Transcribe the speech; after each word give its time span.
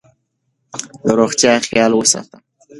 د 1.03 1.05
روغتیا 1.19 1.53
خیال 1.67 1.91
وساته. 1.95 2.37